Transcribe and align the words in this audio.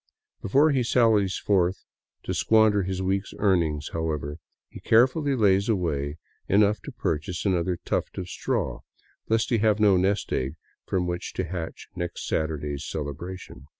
Before 0.41 0.71
he 0.71 0.81
sallies 0.81 1.37
forth 1.37 1.85
to 2.23 2.33
squander 2.33 2.81
his 2.81 3.03
week's 3.03 3.35
earnings, 3.37 3.91
however, 3.93 4.39
he 4.67 4.79
carefully 4.79 5.35
lays 5.35 5.69
away 5.69 6.17
enough 6.47 6.81
to 6.85 6.91
purchase 6.91 7.45
another 7.45 7.77
tuft 7.85 8.17
of" 8.17 8.27
straw," 8.27 8.79
lest 9.29 9.51
he 9.51 9.59
have 9.59 9.79
no 9.79 9.97
nest 9.97 10.33
egg 10.33 10.55
from 10.87 11.05
which 11.05 11.33
to 11.33 11.43
hatch 11.43 11.87
next 11.95 12.27
Saturday's 12.27 12.83
celebration. 12.83 13.67